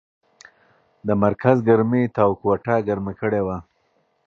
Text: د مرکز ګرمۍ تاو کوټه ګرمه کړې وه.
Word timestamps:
د 1.07 1.09
مرکز 1.23 1.57
ګرمۍ 1.67 2.03
تاو 2.15 2.31
کوټه 2.41 2.75
ګرمه 2.87 3.13
کړې 3.19 3.41
وه. 3.47 3.57